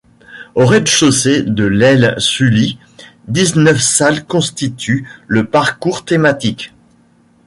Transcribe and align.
Au 0.55 0.65
rez-de-chaussée 0.65 1.43
de 1.43 1.63
l'aile 1.63 2.15
Sully, 2.17 2.79
dix-neuf 3.27 3.79
salles 3.79 4.25
constituent 4.25 5.07
le 5.27 5.45
parcours 5.45 6.05
thématique. 6.05 6.73